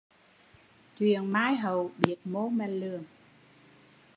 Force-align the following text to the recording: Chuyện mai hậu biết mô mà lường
Chuyện 0.97 1.31
mai 1.33 1.55
hậu 1.55 1.91
biết 1.97 2.15
mô 2.23 2.49
mà 2.49 2.67
lường 2.67 3.03